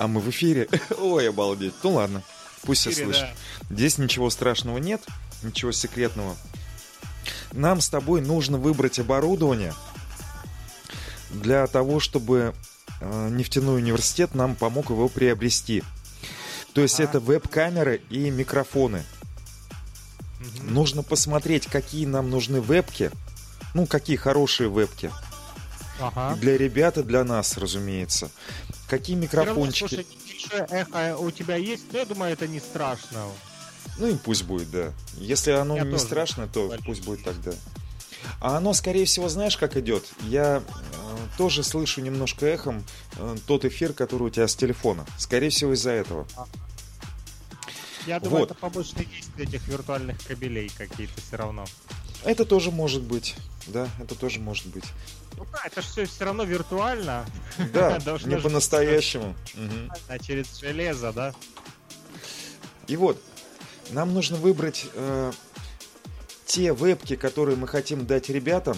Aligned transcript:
А 0.00 0.06
мы 0.08 0.20
в 0.22 0.30
эфире. 0.30 0.66
Ой, 0.98 1.28
обалдеть. 1.28 1.74
Ну 1.82 1.90
ладно, 1.92 2.22
пусть 2.62 2.88
Эфире, 2.88 3.04
слышат. 3.12 3.28
да. 3.68 3.74
Здесь 3.74 3.98
ничего 3.98 4.30
страшного 4.30 4.78
нет, 4.78 5.02
ничего 5.42 5.72
секретного. 5.72 6.34
Нам 7.52 7.82
с 7.82 7.90
тобой 7.90 8.22
нужно 8.22 8.56
выбрать 8.56 8.98
оборудование 8.98 9.74
для 11.30 11.66
того, 11.66 12.00
чтобы 12.00 12.54
э, 13.02 13.28
нефтяной 13.30 13.76
университет 13.76 14.34
нам 14.34 14.56
помог 14.56 14.88
его 14.88 15.08
приобрести. 15.10 15.84
То 16.72 16.80
есть 16.80 16.98
А. 16.98 17.02
это 17.02 17.20
веб-камеры 17.20 18.00
и 18.08 18.30
микрофоны. 18.30 19.04
Мгм. 20.40 20.72
Нужно 20.74 21.02
посмотреть, 21.02 21.66
какие 21.66 22.06
нам 22.06 22.30
нужны 22.30 22.62
вебки. 22.62 23.10
Ну, 23.74 23.84
какие 23.84 24.16
хорошие 24.16 24.70
вебки. 24.70 25.10
Ага. 26.00 26.36
Для 26.40 26.56
ребят 26.56 26.96
и 26.96 27.02
для 27.02 27.22
нас, 27.24 27.58
разумеется. 27.58 28.30
Какие 28.90 29.14
равно, 29.16 29.22
микрофончики. 29.24 30.04
слушай, 30.48 30.66
эхо 30.68 31.16
у 31.16 31.30
тебя 31.30 31.56
есть, 31.56 31.84
но 31.92 31.98
я 32.00 32.04
думаю, 32.04 32.32
это 32.32 32.46
не 32.48 32.58
страшно. 32.60 33.24
Ну 33.98 34.06
и 34.08 34.16
пусть 34.16 34.44
будет, 34.44 34.70
да. 34.70 34.92
Если 35.16 35.52
оно 35.52 35.76
Я 35.76 35.84
не 35.84 35.90
тоже 35.92 36.04
страшно, 36.04 36.48
то 36.48 36.68
болею. 36.68 36.84
пусть 36.84 37.04
будет 37.04 37.24
тогда. 37.24 37.52
А 38.40 38.56
оно, 38.56 38.72
скорее 38.74 39.04
всего, 39.04 39.28
знаешь, 39.28 39.56
как 39.56 39.76
идет? 39.76 40.04
Я 40.22 40.62
э, 40.66 41.16
тоже 41.38 41.62
слышу 41.62 42.00
немножко 42.00 42.46
эхом 42.46 42.84
э, 43.16 43.36
тот 43.46 43.64
эфир, 43.64 43.92
который 43.92 44.24
у 44.24 44.30
тебя 44.30 44.46
с 44.48 44.54
телефона. 44.56 45.06
Скорее 45.18 45.50
всего, 45.50 45.72
из-за 45.74 45.90
этого. 45.92 46.26
Я 48.06 48.18
думаю, 48.18 48.40
Вот. 48.40 48.50
это 48.50 48.60
побочные 48.60 49.04
действия 49.06 49.44
этих 49.44 49.68
виртуальных 49.68 50.16
кабелей 50.26 50.70
какие-то 50.76 51.20
все 51.20 51.36
равно. 51.36 51.64
Это 52.24 52.44
тоже 52.44 52.70
может 52.70 53.02
быть. 53.02 53.34
Да, 53.66 53.88
это 54.00 54.14
тоже 54.14 54.40
может 54.40 54.66
быть. 54.66 54.84
Ну 55.36 55.46
да, 55.52 55.60
это 55.64 55.80
же 55.82 55.88
все 55.88 56.04
все 56.06 56.24
равно 56.24 56.44
виртуально. 56.44 57.24
Да, 57.72 57.98
не 58.24 58.36
по-настоящему. 58.36 59.34
А 60.08 60.18
через 60.18 60.58
железо, 60.58 61.12
да? 61.12 61.34
И 62.86 62.96
вот, 62.96 63.22
нам 63.90 64.12
нужно 64.12 64.36
выбрать 64.36 64.86
э, 64.94 65.32
те 66.46 66.74
вебки, 66.74 67.16
которые 67.16 67.56
мы 67.56 67.68
хотим 67.68 68.06
дать 68.06 68.28
ребятам, 68.28 68.76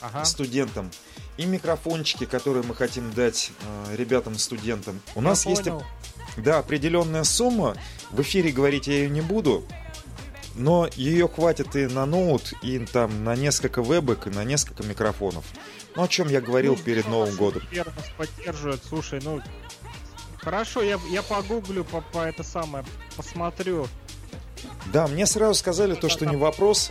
Ага. 0.00 0.24
студентам, 0.24 0.90
и 1.36 1.46
микрофончики, 1.46 2.26
которые 2.26 2.64
мы 2.64 2.74
хотим 2.74 3.12
дать 3.12 3.52
э, 3.88 3.96
ребятам-студентам. 3.96 5.00
У 5.14 5.20
нас 5.20 5.44
Я 5.44 5.50
есть 5.52 5.64
понял. 5.64 5.84
Да, 6.36 6.58
определенная 6.58 7.24
сумма. 7.24 7.76
В 8.10 8.20
эфире 8.22 8.50
говорить 8.50 8.86
я 8.88 8.94
ее 8.94 9.08
не 9.08 9.20
буду. 9.20 9.64
Но 10.54 10.88
ее 10.94 11.28
хватит 11.28 11.74
и 11.76 11.86
на 11.86 12.06
ноут, 12.06 12.52
и 12.62 12.78
там 12.78 13.24
на 13.24 13.34
несколько 13.34 13.82
вебок, 13.82 14.26
и 14.26 14.30
на 14.30 14.44
несколько 14.44 14.82
микрофонов. 14.84 15.44
Ну, 15.96 16.02
о 16.04 16.08
чем 16.08 16.28
я 16.28 16.40
говорил 16.40 16.74
Ну, 16.76 16.82
перед 16.82 17.08
Новым 17.08 17.34
годом. 17.36 17.62
Нас 17.72 17.86
поддерживает. 18.16 18.80
Слушай, 18.88 19.20
ну 19.22 19.40
хорошо, 20.38 20.82
я, 20.82 20.98
я 21.10 21.22
погуглю, 21.22 21.84
по, 21.84 22.00
по 22.00 22.18
это 22.20 22.42
самое, 22.42 22.84
посмотрю. 23.16 23.88
Да, 24.92 25.06
мне 25.08 25.26
сразу 25.26 25.54
сказали 25.54 25.94
то, 25.94 26.08
что 26.08 26.26
не 26.26 26.36
вопрос. 26.36 26.90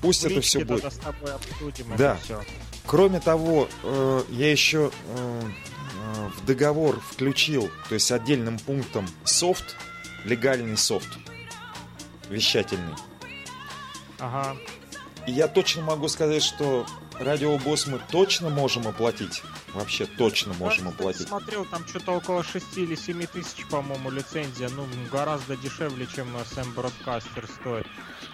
Пусть 0.00 0.24
это 0.24 0.40
все 0.40 0.64
будет. 0.64 0.92
с 0.92 0.96
тобой 0.98 1.32
обсудим 1.32 1.86
Да. 1.96 2.14
это 2.14 2.22
все. 2.22 2.40
Кроме 2.86 3.18
того, 3.18 3.68
э, 3.82 4.22
я 4.30 4.50
еще 4.50 4.90
э, 5.08 5.40
э, 5.42 6.28
в 6.36 6.44
договор 6.44 7.00
включил, 7.00 7.70
то 7.88 7.94
есть 7.94 8.12
отдельным 8.12 8.58
пунктом 8.58 9.06
софт, 9.24 9.76
легальный 10.24 10.76
софт, 10.76 11.08
вещательный. 12.28 12.94
Ага. 14.18 14.56
И 15.26 15.32
я 15.32 15.48
точно 15.48 15.82
могу 15.82 16.08
сказать, 16.08 16.42
что 16.42 16.86
радиобосс 17.18 17.86
мы 17.86 18.00
точно 18.10 18.50
можем 18.50 18.86
оплатить. 18.86 19.42
Вообще 19.72 20.06
точно 20.06 20.52
можем 20.54 20.84
Я 20.84 20.90
оплатить. 20.90 21.26
смотрел, 21.28 21.64
там 21.64 21.86
что-то 21.88 22.12
около 22.12 22.44
6 22.44 22.78
или 22.78 22.94
7 22.94 23.26
тысяч, 23.26 23.66
по-моему, 23.70 24.10
лицензия. 24.10 24.68
Ну, 24.68 24.86
гораздо 25.10 25.56
дешевле, 25.56 26.06
чем 26.06 26.28
Sam 26.36 26.72
Broadcaster 26.74 27.50
стоит. 27.60 27.86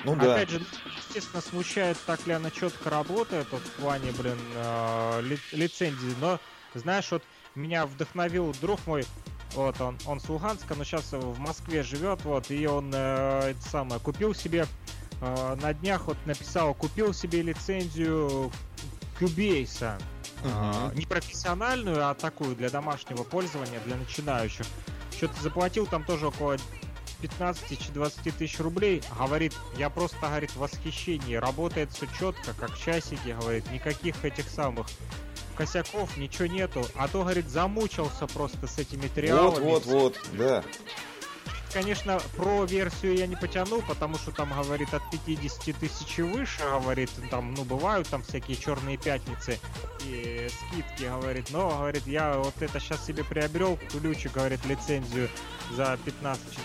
Ну 0.05 0.17
да. 0.17 0.35
Опять 0.35 0.51
же, 0.51 0.63
естественно, 1.09 1.41
смущает, 1.43 1.97
так 2.07 2.27
ли 2.27 2.33
она 2.35 2.51
четко 2.51 2.91
работает 2.91 3.47
вот, 3.51 3.63
в 3.63 3.71
плане, 3.81 4.13
блин, 4.13 4.39
э, 4.55 5.21
ли- 5.23 5.39
лицензии. 5.53 6.15
Но, 6.21 6.39
знаешь, 6.75 7.11
вот 7.11 7.23
меня 7.55 7.87
вдохновил 7.87 8.55
друг 8.61 8.87
мой, 8.87 9.05
вот 9.55 9.81
он, 9.81 9.99
он 10.07 10.21
с 10.21 10.29
Луганска, 10.29 10.75
но 10.75 10.85
сейчас 10.85 11.13
в 11.13 11.39
Москве 11.39 11.83
живет, 11.83 12.25
вот, 12.25 12.51
и 12.51 12.67
он 12.67 12.91
э, 12.95 13.51
это 13.51 13.69
самое, 13.69 14.01
купил 14.01 14.35
себе 14.35 14.67
э, 15.21 15.57
на 15.61 15.75
днях 15.75 16.07
вот 16.07 16.17
написал, 16.27 16.75
купил 16.75 17.13
себе 17.13 17.43
лицензию 17.43 18.51
Cubase. 19.19 19.99
А, 20.43 20.87
Мгм. 20.89 20.99
не 20.99 21.05
профессиональную, 21.05 22.09
а 22.09 22.15
такую 22.15 22.57
для 22.57 22.71
домашнего 22.71 23.25
пользования, 23.25 23.79
для 23.85 23.97
начинающих. 23.97 24.65
Что-то 25.15 25.41
заплатил 25.43 25.87
там 25.87 26.03
тоже 26.05 26.29
около 26.29 26.57
15-20 27.21 28.33
тысяч 28.39 28.59
рублей. 28.59 29.03
Говорит, 29.19 29.55
я 29.77 29.91
просто, 29.91 30.17
говорит, 30.23 30.51
в 30.53 30.57
восхищении. 30.57 31.35
Работает 31.35 31.93
все 31.93 32.07
четко, 32.19 32.55
как 32.59 32.77
часики, 32.79 33.37
говорит. 33.39 33.71
Никаких 33.71 34.25
этих 34.25 34.49
самых 34.49 34.87
косяков, 35.61 36.17
ничего 36.17 36.47
нету. 36.47 36.87
А 36.97 37.07
то, 37.07 37.21
говорит, 37.21 37.47
замучился 37.51 38.27
просто 38.27 38.67
с 38.67 38.79
этими 38.79 39.03
Вот, 39.03 39.13
триалами. 39.15 39.65
вот, 39.65 39.85
вот, 39.85 40.19
да. 40.33 40.65
Конечно, 41.73 42.21
про 42.37 42.65
версию 42.65 43.15
я 43.15 43.29
не 43.29 43.37
потяну, 43.37 43.81
потому 43.83 44.19
что 44.19 44.33
там, 44.33 44.53
говорит, 44.53 44.93
от 44.93 45.03
50 45.11 45.77
тысяч 45.77 46.19
и 46.19 46.23
выше, 46.23 46.61
говорит, 46.65 47.11
там, 47.31 47.55
ну, 47.55 47.65
бывают 47.65 48.09
там 48.09 48.23
всякие 48.25 48.57
черные 48.57 48.97
пятницы 48.97 49.57
и 50.05 50.49
скидки, 50.49 51.05
говорит, 51.05 51.51
но, 51.51 51.71
говорит, 51.71 52.07
я 52.09 52.39
вот 52.39 52.61
это 52.61 52.81
сейчас 52.81 53.07
себе 53.07 53.23
приобрел, 53.23 53.79
ключик, 53.93 54.33
говорит, 54.33 54.65
лицензию 54.65 55.29
за 55.77 55.97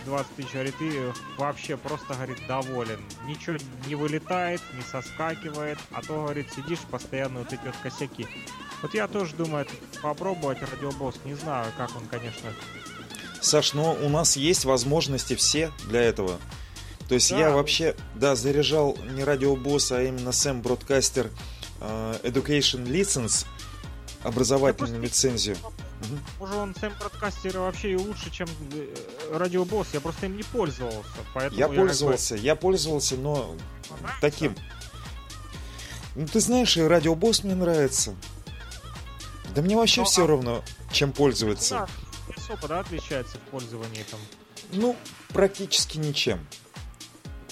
15-20 0.07 0.25
тысяч, 0.35 0.51
говорит, 0.53 0.75
и 0.79 1.11
вообще 1.37 1.77
просто, 1.77 2.15
говорит, 2.15 2.39
доволен. 2.47 2.99
Ничего 3.25 3.57
не 3.85 3.93
вылетает, 3.93 4.61
не 4.73 4.81
соскакивает, 4.81 5.77
а 5.91 6.01
то, 6.01 6.23
говорит, 6.23 6.51
сидишь 6.51 6.79
постоянно 6.79 7.39
вот 7.39 7.53
эти 7.53 7.63
вот 7.63 7.75
косяки. 7.83 8.27
Вот 8.81 8.95
я 8.95 9.07
тоже 9.07 9.35
думаю 9.35 9.67
попробовать 10.01 10.61
радиобосс, 10.61 11.19
не 11.25 11.35
знаю, 11.35 11.71
как 11.77 11.95
он, 11.95 12.07
конечно, 12.07 12.51
Саш, 13.45 13.73
но 13.73 13.93
у 13.93 14.09
нас 14.09 14.35
есть 14.35 14.65
возможности 14.65 15.35
все 15.35 15.71
для 15.87 16.01
этого. 16.01 16.39
То 17.07 17.15
есть 17.15 17.29
Да, 17.29 17.37
я 17.37 17.49
ну- 17.51 17.55
вообще, 17.57 17.95
да, 18.15 18.35
заряжал 18.35 18.97
не 19.11 19.23
радиобосс, 19.23 19.91
а 19.91 20.01
именно 20.01 20.29
Sam 20.29 20.61
Broadcaster 20.63 21.29
э, 21.79 22.19
Education 22.23 22.85
License, 22.87 23.45
образовательную 24.23 24.99
Да 24.99 25.03
лицензию. 25.03 25.57
Может, 26.39 26.55
он 26.55 26.75
Сэм 26.75 26.93
Бродкастер 26.99 27.57
вообще 27.59 27.91
и 27.91 27.95
лучше, 27.95 28.29
чем 28.31 28.47
э, 28.73 28.93
Радиобосс. 29.31 29.87
Я 29.93 30.01
просто 30.01 30.25
им 30.25 30.35
не 30.37 30.43
пользовался. 30.43 30.99
Поэтому 31.33 31.59
Я 31.59 31.67
как 31.67 31.75
бы- 31.75 31.81
пользовался, 31.83 32.35
я 32.35 32.55
пользовался, 32.55 33.15
но 33.15 33.55
Нравится? 34.01 34.21
таким. 34.21 34.55
Ну, 36.15 36.27
ты 36.27 36.39
знаешь, 36.39 36.75
и 36.77 36.81
радиобосс 36.81 37.43
мне 37.43 37.55
нравится. 37.55 38.15
Да 39.53 39.61
мне 39.61 39.75
вообще 39.75 40.01
Ну, 40.01 40.05
все 40.05 40.23
а- 40.25 40.27
равно, 40.27 40.63
чем 40.91 41.11
пользоваться. 41.11 41.75
Да, 41.75 41.87
высоко, 42.49 42.67
да, 42.67 42.79
отличается 42.79 43.37
в 43.37 43.41
пользовании 43.51 44.03
там. 44.09 44.19
Ну, 44.71 44.95
практически 45.29 45.97
ничем. 45.97 46.45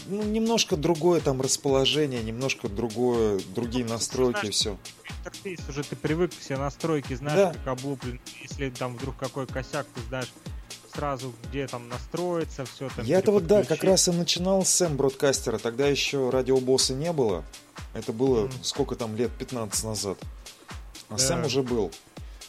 Ну, 0.07 0.21
немножко 0.23 0.75
другое 0.75 1.21
там 1.21 1.41
расположение, 1.41 2.21
немножко 2.21 2.67
другое, 2.67 3.39
другие 3.55 3.85
настройки 3.85 4.37
и 4.37 4.39
знаешь, 4.51 4.55
все. 4.55 4.77
Интерфейс 5.19 5.59
уже 5.69 5.83
ты 5.83 5.95
привык, 5.95 6.31
все 6.37 6.57
настройки, 6.57 7.13
знаешь, 7.13 7.37
Да. 7.37 7.53
как 7.53 7.67
облуплен. 7.79 8.19
Если 8.41 8.69
там 8.69 8.97
вдруг 8.97 9.15
какой 9.17 9.47
косяк, 9.47 9.87
ты 9.95 10.01
знаешь 10.09 10.31
сразу, 10.93 11.33
где 11.47 11.67
там 11.67 11.87
настроиться, 11.87 12.65
все 12.65 12.89
там. 12.89 13.05
Я 13.05 13.19
это 13.19 13.31
вот, 13.31 13.47
да, 13.47 13.63
как 13.63 13.83
раз 13.83 14.07
и 14.09 14.11
начинал 14.11 14.65
с 14.65 14.69
Сэм 14.69 14.97
Бродкастера. 14.97 15.57
Тогда 15.57 15.87
еще 15.87 16.29
радиобосса 16.29 16.93
не 16.93 17.13
было. 17.13 17.45
Это 17.93 18.11
было 18.11 18.45
Мгм. 18.45 18.63
сколько 18.63 18.95
там 18.95 19.15
лет, 19.15 19.31
15 19.39 19.85
назад. 19.85 20.17
А 21.09 21.13
Да. 21.13 21.17
Сэм 21.17 21.45
уже 21.45 21.63
был. 21.63 21.91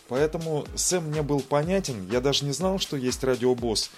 Поэтому 0.08 0.66
Сэм 0.74 1.04
мне 1.08 1.22
был 1.22 1.40
понятен. 1.40 2.08
Я 2.10 2.20
даже 2.20 2.44
не 2.44 2.52
знал, 2.52 2.78
что 2.78 2.96
есть 2.96 3.24
радиобосс. 3.24 3.90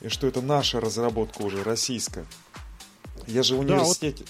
И 0.00 0.08
что 0.08 0.26
это 0.26 0.40
наша 0.40 0.80
разработка 0.80 1.42
уже, 1.42 1.62
российская. 1.62 2.24
Я 3.26 3.42
же 3.42 3.54
в 3.54 3.58
Да, 3.58 3.74
вот- 3.74 3.80
университете. 3.82 4.24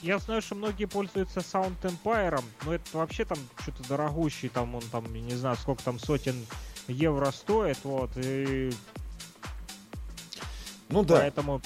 Я 0.00 0.18
знаю, 0.20 0.40
что 0.42 0.54
многие 0.54 0.84
пользуются 0.84 1.40
Sound 1.40 1.74
Empire, 1.82 2.40
но 2.64 2.72
это 2.74 2.84
вообще 2.96 3.24
там 3.24 3.38
что-то 3.60 3.82
дорогущий, 3.88 4.48
там 4.48 4.76
он 4.76 4.82
там, 4.92 5.12
не 5.12 5.34
знаю, 5.34 5.56
сколько 5.56 5.82
там 5.82 5.98
сотен 5.98 6.46
евро 6.86 7.32
стоит, 7.32 7.78
вот, 7.82 8.10
и 8.16 8.70
Ну 10.88 11.02
да. 11.02 11.16
Поэтому 11.16 11.60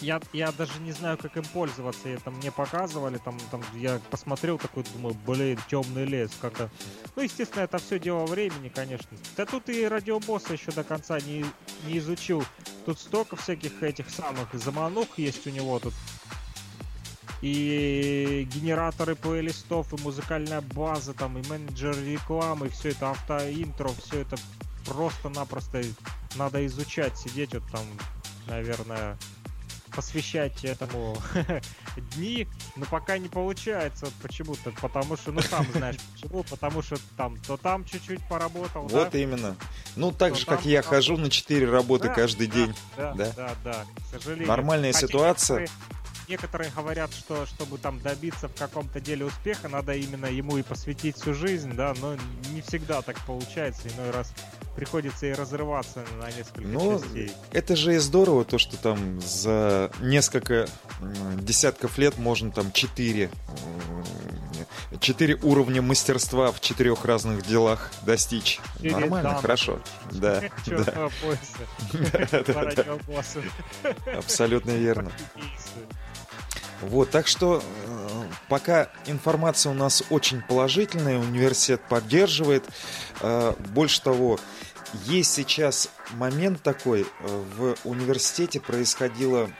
я, 0.00 0.20
я 0.32 0.52
даже 0.52 0.80
не 0.80 0.92
знаю, 0.92 1.18
как 1.18 1.36
им 1.36 1.44
пользоваться. 1.44 2.08
Это 2.08 2.30
мне 2.30 2.50
показывали, 2.50 3.18
там, 3.18 3.38
там 3.50 3.62
я 3.74 4.00
посмотрел 4.10 4.58
такой, 4.58 4.84
думаю, 4.94 5.16
блин, 5.26 5.58
темный 5.68 6.04
лес, 6.04 6.32
как-то. 6.40 6.70
Ну, 7.16 7.22
естественно, 7.22 7.62
это 7.62 7.78
все 7.78 7.98
дело 7.98 8.26
времени, 8.26 8.68
конечно. 8.68 9.16
Да 9.36 9.46
тут 9.46 9.68
и 9.68 9.86
радиобосса 9.86 10.52
еще 10.52 10.72
до 10.72 10.84
конца 10.84 11.20
не, 11.20 11.44
не 11.86 11.98
изучил. 11.98 12.44
Тут 12.86 12.98
столько 12.98 13.36
всяких 13.36 13.82
этих 13.82 14.10
самых 14.10 14.52
заманух 14.52 15.08
есть 15.16 15.46
у 15.46 15.50
него 15.50 15.78
тут. 15.78 15.94
И 17.40 18.48
генераторы 18.54 19.16
плейлистов, 19.16 19.92
и 19.92 20.02
музыкальная 20.02 20.62
база, 20.62 21.12
там, 21.12 21.38
и 21.38 21.46
менеджер 21.48 21.94
рекламы, 22.02 22.70
все 22.70 22.90
это 22.90 23.10
автоинтро, 23.10 23.90
все 23.90 24.20
это 24.20 24.36
просто-напросто 24.86 25.82
надо 26.36 26.64
изучать, 26.66 27.18
сидеть 27.18 27.54
вот 27.54 27.64
там, 27.70 27.84
наверное, 28.46 29.18
посвящать 29.94 30.64
этому 30.64 31.16
дни, 32.14 32.46
но 32.76 32.84
пока 32.86 33.18
не 33.18 33.28
получается 33.28 34.08
почему-то, 34.22 34.70
потому 34.80 35.16
что, 35.16 35.32
ну 35.32 35.40
сам 35.40 35.66
знаешь 35.72 35.96
почему, 36.14 36.42
потому 36.44 36.82
что 36.82 36.96
там 37.16 37.36
то 37.46 37.56
там 37.56 37.84
чуть-чуть 37.84 38.20
поработал, 38.28 38.82
Вот 38.88 39.10
да? 39.12 39.18
именно. 39.18 39.56
Ну, 39.96 40.10
так 40.12 40.32
То 40.32 40.38
же, 40.40 40.46
как 40.46 40.62
там, 40.62 40.70
я 40.70 40.82
там. 40.82 40.90
хожу 40.90 41.16
на 41.16 41.30
4 41.30 41.70
работы 41.70 42.08
Да, 42.08 42.14
каждый 42.14 42.48
да, 42.48 42.54
день. 42.54 42.74
Да, 42.96 43.14
да. 43.14 43.32
да, 43.36 43.54
да, 43.64 43.84
к 43.96 44.10
сожалению. 44.16 44.48
Нормальная 44.48 44.92
Хотя 44.92 45.06
ситуация. 45.06 45.60
Некоторые, 45.60 46.03
некоторые 46.28 46.70
говорят, 46.74 47.12
что 47.12 47.46
чтобы 47.46 47.78
там 47.78 48.00
добиться 48.00 48.48
в 48.48 48.54
каком-то 48.54 49.00
деле 49.00 49.24
успеха, 49.26 49.68
надо 49.68 49.94
именно 49.94 50.26
ему 50.26 50.56
и 50.58 50.62
посвятить 50.62 51.16
всю 51.16 51.34
жизнь, 51.34 51.72
да, 51.72 51.94
но 52.00 52.16
не 52.52 52.60
всегда 52.62 53.02
так 53.02 53.18
получается, 53.26 53.88
иной 53.96 54.10
раз 54.10 54.32
приходится 54.76 55.26
и 55.26 55.32
разрываться 55.32 56.04
на 56.20 56.30
несколько 56.30 56.62
Ну, 56.62 56.98
частей. 57.00 57.32
это 57.52 57.76
же 57.76 57.94
и 57.94 57.98
здорово, 57.98 58.44
то, 58.44 58.58
что 58.58 58.76
там 58.76 59.20
за 59.20 59.90
несколько 60.00 60.68
десятков 61.36 61.98
лет 61.98 62.18
можно 62.18 62.50
там 62.50 62.72
4, 62.72 63.30
4 65.00 65.34
уровня 65.42 65.82
мастерства 65.82 66.50
в 66.52 66.60
четырех 66.60 67.04
разных 67.04 67.46
делах 67.46 67.90
достичь. 68.02 68.60
Через 68.80 68.92
Нормально, 68.92 69.22
данные 69.30 69.42
хорошо. 69.42 69.80
Да, 70.10 70.42
да, 70.66 71.10
абсолютно 74.18 74.70
верно. 74.72 75.10
Вот, 76.80 77.10
так 77.10 77.26
что 77.26 77.62
э, 77.86 78.22
пока 78.48 78.90
информация 79.06 79.70
у 79.72 79.74
нас 79.74 80.02
очень 80.10 80.42
положительная, 80.42 81.18
университет 81.18 81.80
поддерживает. 81.88 82.64
Э, 83.20 83.54
больше 83.70 84.02
того, 84.02 84.38
есть 85.06 85.32
сейчас 85.32 85.88
момент 86.12 86.62
такой, 86.62 87.02
э, 87.02 87.44
в 87.56 87.76
университете 87.84 88.60
происходило 88.60 89.50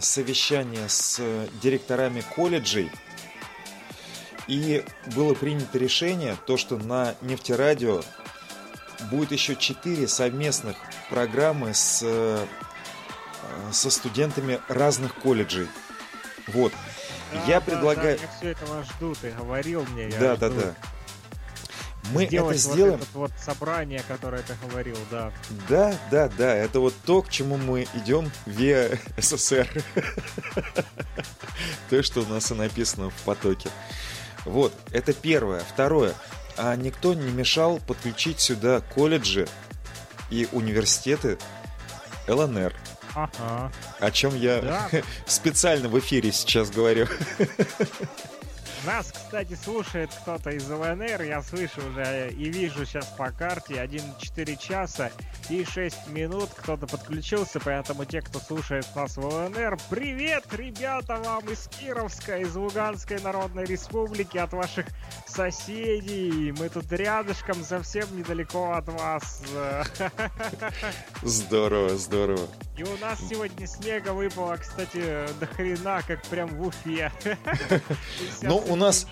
совещание 0.00 0.88
с 0.88 1.20
директорами 1.62 2.22
колледжей, 2.22 2.90
и 4.46 4.82
было 5.14 5.34
принято 5.34 5.76
решение, 5.76 6.36
то, 6.46 6.56
что 6.56 6.78
на 6.78 7.14
нефтерадио 7.20 8.00
будет 9.10 9.30
еще 9.30 9.56
четыре 9.56 10.08
совместных 10.08 10.76
программы 11.10 11.74
с 11.74 12.02
со 13.72 13.90
студентами 13.90 14.60
разных 14.68 15.14
колледжей. 15.14 15.68
Вот. 16.48 16.72
Да, 17.32 17.44
Я 17.46 17.60
да, 17.60 17.66
предлагаю- 17.66 18.16
да, 18.18 18.22
я 18.24 18.30
все 18.38 18.48
этого 18.52 18.82
жду, 18.84 19.14
ты 19.20 19.30
говорил 19.32 19.84
мне. 19.90 20.08
я 20.08 20.18
Да, 20.18 20.36
да, 20.36 20.48
жду. 20.50 20.60
да. 20.60 20.74
Мы 22.12 22.24
Сделать 22.26 22.56
это 22.58 22.68
вот 22.68 22.74
сделаем. 22.74 22.94
это 23.00 23.06
вот 23.18 23.32
собрание, 23.44 24.02
которое 24.08 24.40
ты 24.42 24.54
говорил, 24.66 24.96
да. 25.10 25.30
Да, 25.68 25.94
да, 26.10 26.28
да. 26.38 26.54
Это 26.54 26.80
вот 26.80 26.94
то, 27.04 27.20
к 27.20 27.28
чему 27.28 27.58
мы 27.58 27.86
идем 27.92 28.30
via 28.46 28.98
СССР. 29.18 29.68
То, 31.90 32.02
что 32.02 32.20
у 32.22 32.26
нас 32.26 32.50
и 32.50 32.54
написано 32.54 33.10
в 33.10 33.14
потоке. 33.24 33.68
Вот, 34.44 34.72
это 34.90 35.12
первое. 35.12 35.60
Второе. 35.60 36.14
А 36.56 36.74
никто 36.76 37.12
не 37.14 37.30
мешал 37.30 37.78
подключить 37.78 38.40
сюда 38.40 38.80
колледжи 38.80 39.46
и 40.30 40.48
университеты 40.52 41.38
ЛНР. 42.26 42.74
Ага. 43.14 43.72
О 44.00 44.10
чем 44.10 44.36
я 44.36 44.60
Да. 44.60 44.88
специально 45.26 45.88
в 45.88 45.98
эфире 45.98 46.32
сейчас 46.32 46.70
говорю. 46.70 47.06
Нас, 48.86 49.12
кстати, 49.12 49.54
слушает 49.54 50.10
кто-то 50.22 50.50
из 50.50 50.68
ЛНР, 50.68 51.22
я 51.22 51.42
слышу 51.42 51.80
уже 51.90 52.30
и 52.30 52.48
вижу 52.48 52.86
сейчас 52.86 53.06
по 53.18 53.30
карте 53.30 53.74
1,4 53.74 54.56
часа 54.56 55.10
и 55.48 55.64
6 55.64 56.08
минут 56.08 56.50
кто-то 56.56 56.86
подключился, 56.86 57.60
поэтому 57.60 58.04
те, 58.04 58.20
кто 58.20 58.38
слушает 58.38 58.86
нас 58.94 59.16
в 59.16 59.24
ЛНР, 59.24 59.78
привет, 59.90 60.44
ребята, 60.52 61.16
вам 61.16 61.48
из 61.50 61.68
Кировска, 61.68 62.38
из 62.38 62.54
Луганской 62.54 63.20
Народной 63.20 63.64
Республики, 63.64 64.38
от 64.38 64.52
ваших 64.52 64.86
соседей. 65.26 66.52
Мы 66.52 66.68
тут 66.68 66.90
рядышком, 66.92 67.62
совсем 67.64 68.06
недалеко 68.16 68.72
от 68.72 68.88
вас. 68.88 69.42
Здорово, 71.22 71.96
здорово. 71.96 72.48
И 72.78 72.84
у 72.84 72.96
нас 72.98 73.18
сегодня 73.28 73.66
снега 73.66 74.12
выпало, 74.12 74.56
кстати, 74.56 75.26
до 75.40 75.46
хрена, 75.46 76.00
как 76.06 76.22
прям 76.26 76.48
в 76.48 76.64
Уфе. 76.68 77.10
50 77.24 78.42
Ну, 78.42 78.58
у 78.68 78.76
нас-. 78.76 79.04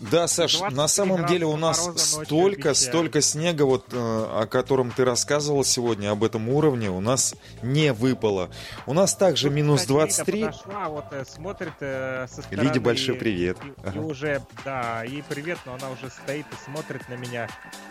Да, 0.00 0.26
Саш, 0.26 0.58
23 0.58 0.76
на 0.76 0.88
самом 0.88 1.26
деле 1.26 1.46
у 1.46 1.56
нас 1.56 1.78
столько, 1.96 2.74
столько 2.74 3.20
снега, 3.20 3.62
вот, 3.62 3.92
э, 3.92 3.96
о 3.96 4.46
котором 4.46 4.90
ты 4.90 5.04
рассказывал 5.04 5.62
сегодня, 5.62 6.10
об 6.10 6.24
этом 6.24 6.48
уровне, 6.48 6.90
у 6.90 6.98
нас 7.00 7.36
не 7.62 7.92
выпало. 7.92 8.50
У 8.86 8.94
нас 8.94 9.14
также 9.14 9.48
минус 9.48 9.82
кстати, 9.82 9.92
Рита 9.92 10.14
23. 10.16 10.44
подошла, 10.44 10.88
вот 10.88 11.04
э, 11.12 11.24
смотрит 11.24 11.72
э, 11.78 12.26
со 12.28 12.42
стороны. 12.42 12.66
Лиде 12.66 12.80
большой 12.80 13.14
привет. 13.14 13.58
И, 13.94 13.98
уже, 13.98 14.42
да, 14.64 15.04
ей 15.04 15.22
привет, 15.22 15.58
но 15.66 15.74
она 15.74 15.90
уже 15.90 16.10
стоит 16.10 16.46
и 16.50 16.64
смотрит 16.64 17.08
на 17.08 17.14
меня 17.14 17.48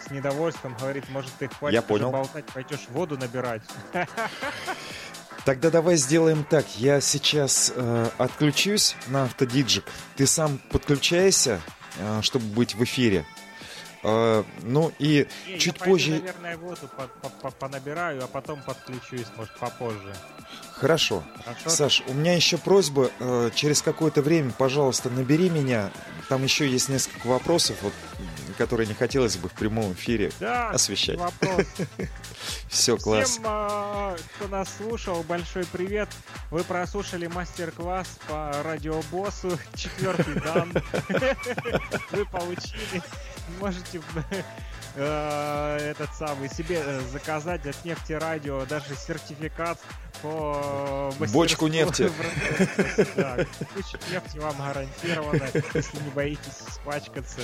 с 0.07 0.11
недовольством, 0.11 0.75
говорит, 0.79 1.09
может 1.09 1.31
ты 1.39 1.47
хватит 1.47 1.75
Я 1.75 1.81
понял. 1.81 2.11
болтать, 2.11 2.45
пойдешь 2.45 2.85
воду 2.89 3.17
набирать. 3.17 3.61
Тогда 5.45 5.69
давай 5.69 5.95
сделаем 5.95 6.43
так. 6.43 6.65
Я 6.77 6.99
сейчас 6.99 7.71
э, 7.73 8.09
отключусь 8.17 8.95
на 9.07 9.23
автодиджик. 9.23 9.85
Ты 10.17 10.27
сам 10.27 10.57
подключайся, 10.71 11.61
э, 11.99 12.19
чтобы 12.21 12.45
быть 12.47 12.75
в 12.75 12.83
эфире. 12.83 13.25
Э, 14.03 14.43
ну 14.63 14.91
и 14.99 15.25
Не, 15.47 15.57
чуть 15.57 15.75
я 15.75 15.79
пойду, 15.79 15.85
позже... 15.93 16.11
наверное, 16.11 16.57
воду 16.57 16.89
по- 16.97 17.07
по- 17.07 17.29
по- 17.29 17.51
понабираю, 17.51 18.23
а 18.25 18.27
потом 18.27 18.61
подключусь, 18.61 19.27
может, 19.37 19.57
попозже. 19.57 20.13
Хорошо. 20.73 21.23
Хорошо? 21.45 21.69
Саш, 21.69 22.03
у 22.07 22.13
меня 22.13 22.33
еще 22.35 22.57
просьба. 22.57 23.09
э, 23.19 23.49
через 23.55 23.81
какое-то 23.81 24.21
время, 24.21 24.51
пожалуйста, 24.51 25.09
набери 25.09 25.49
меня. 25.49 25.91
Там 26.27 26.43
еще 26.43 26.67
есть 26.67 26.89
несколько 26.89 27.27
вопросов, 27.27 27.77
вот, 27.83 27.93
которые 28.57 28.87
не 28.87 28.93
хотелось 28.93 29.37
бы 29.37 29.47
в 29.49 29.53
прямом 29.53 29.93
эфире 29.93 30.31
Да, 30.39 30.69
освещать. 30.71 31.17
вопрос. 31.17 31.65
Все, 32.69 32.97
класс. 32.97 33.29
Всем, 33.31 33.43
а, 33.45 34.15
кто 34.35 34.47
нас 34.47 34.67
слушал, 34.77 35.23
большой 35.23 35.65
привет. 35.65 36.09
Вы 36.51 36.63
прослушали 36.63 37.27
мастер-класс 37.27 38.19
по 38.27 38.51
радиобоссу, 38.63 39.57
четвертый 39.75 40.35
дан. 40.41 40.73
Вы 42.11 42.25
получили. 42.25 43.01
Можете 43.59 44.01
э, 44.95 45.77
этот 45.91 46.13
самый 46.15 46.49
себе 46.49 46.83
заказать 47.11 47.65
от 47.65 47.85
нефти 47.85 48.13
радио 48.13 48.65
даже 48.65 48.95
сертификат 48.95 49.79
по 50.21 51.13
Бочку 51.31 51.67
нефти. 51.67 52.11
Да, 53.15 53.37
куча 53.73 53.99
нефти 54.11 54.37
вам 54.39 54.57
гарантирована, 54.57 55.49
если 55.73 55.97
не 56.03 56.09
боитесь 56.11 56.61
испачкаться. 56.67 57.39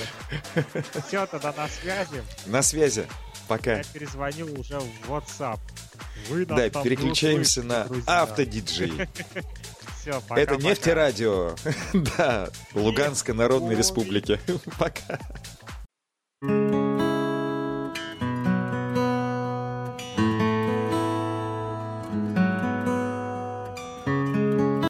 Все, 1.07 1.25
тогда 1.25 1.53
на 1.55 1.67
связи. 1.67 2.23
На 2.45 2.61
связи. 2.61 3.07
Пока. 3.47 3.77
Я 3.77 3.83
перезвонил 3.83 4.59
уже 4.59 4.79
в 4.79 5.11
WhatsApp. 5.11 5.59
Вы 6.29 6.45
Да, 6.45 6.69
переключаемся 6.69 7.61
на 7.63 7.83
друзья. 7.85 8.21
автодиджей. 8.23 8.93
Всё, 10.01 10.21
пока, 10.27 10.41
Это 10.41 10.55
пока. 10.55 10.67
нефтерадио. 10.67 11.55
Да, 12.17 12.49
Луганской 12.73 13.33
Народной 13.33 13.71
Ой. 13.71 13.75
Республики. 13.77 14.39
Пока. 14.79 15.19